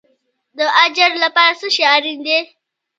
د 0.57 0.59
اجر 0.83 1.11
لپاره 1.23 1.53
څه 1.59 1.67
شی 1.75 1.83
اړین 1.95 2.19
دی؟ 2.25 2.39